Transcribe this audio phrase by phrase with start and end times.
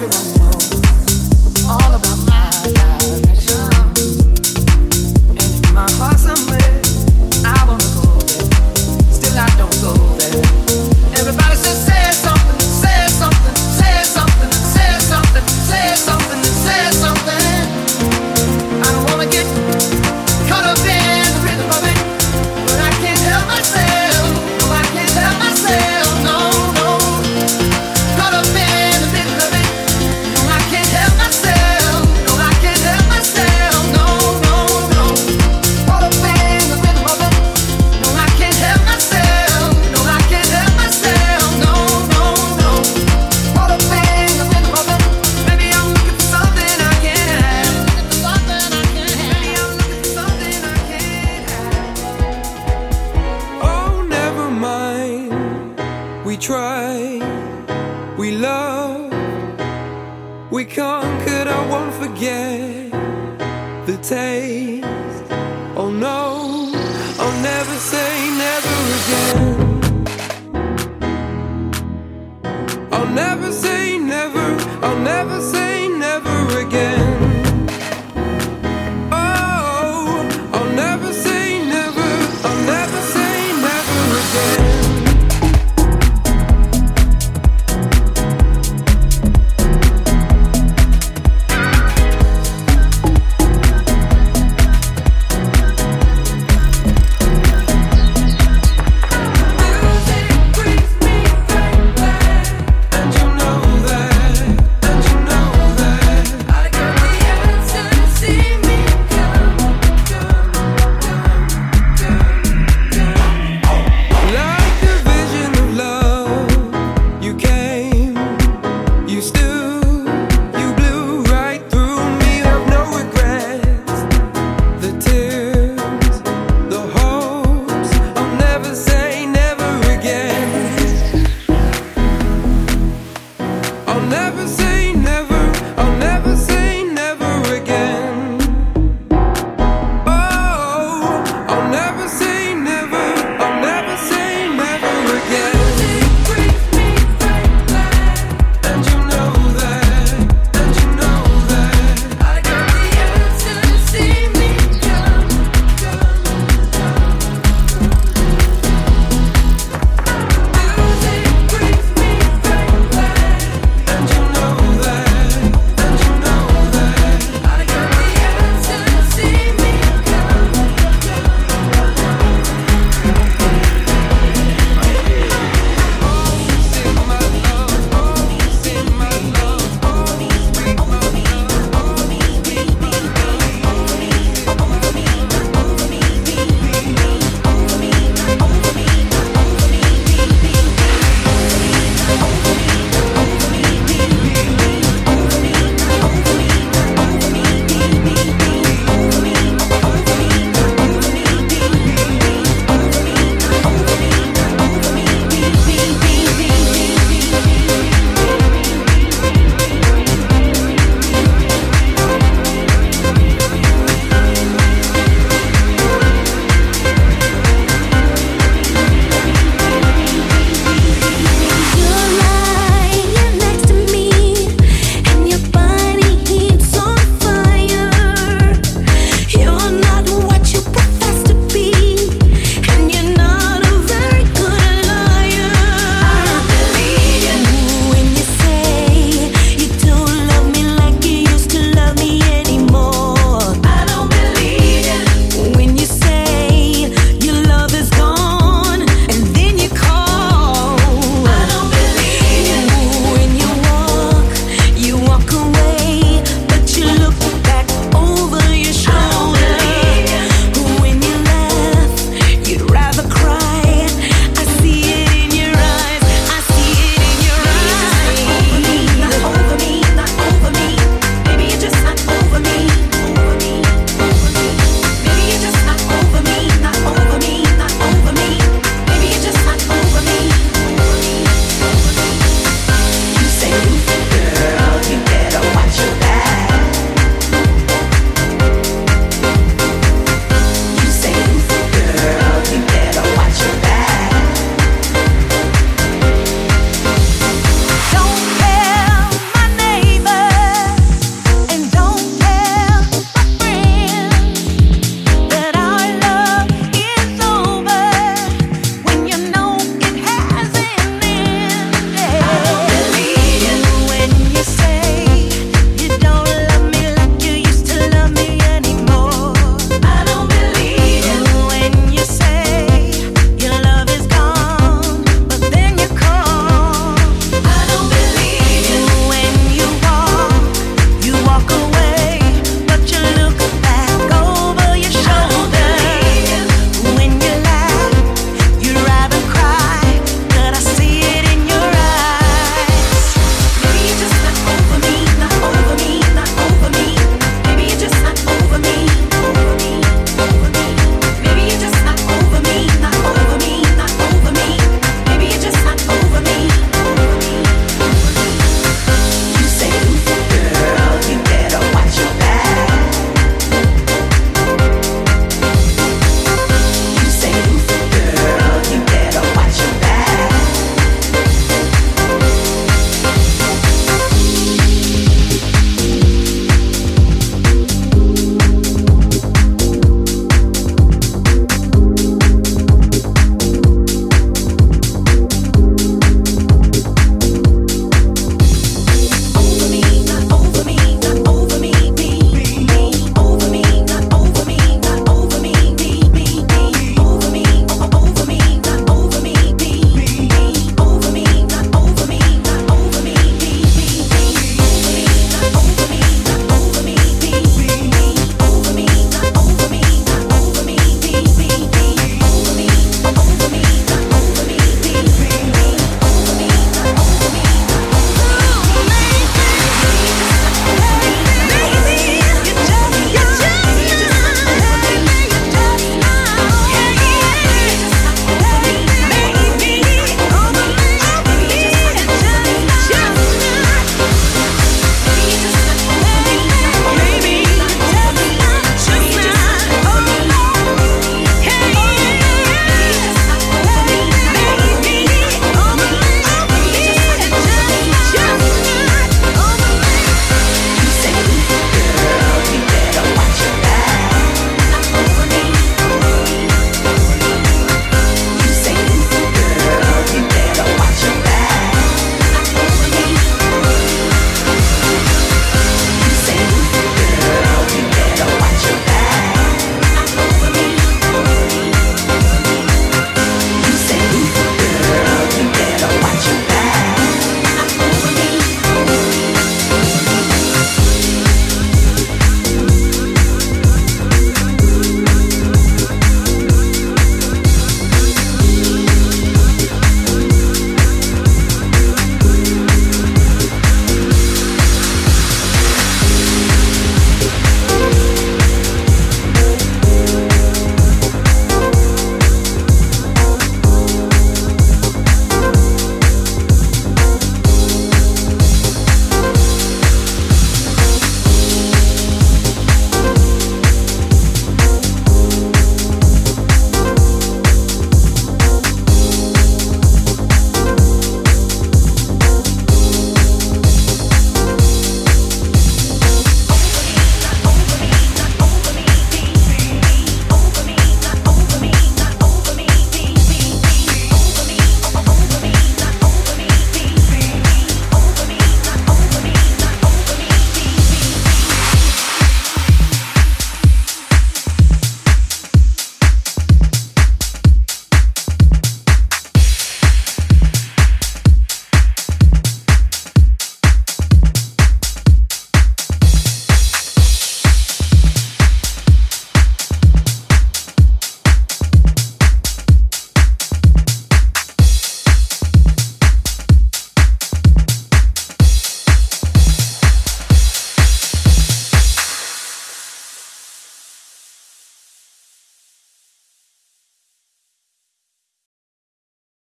[0.00, 0.37] everyone's